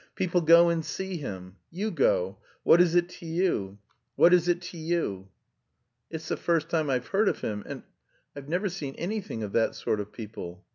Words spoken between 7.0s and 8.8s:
heard of him, and... I've never